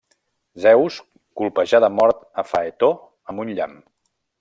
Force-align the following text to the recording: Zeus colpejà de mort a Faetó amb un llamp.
Zeus 0.63 0.97
colpejà 1.41 1.83
de 1.85 1.91
mort 2.01 2.25
a 2.43 2.47
Faetó 2.55 2.93
amb 3.33 3.45
un 3.47 3.57
llamp. 3.61 3.83